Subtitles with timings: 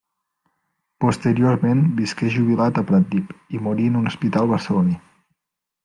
[1.05, 4.99] Posteriorment visqué jubilat a Pratdip, i morí en un hospital barceloní.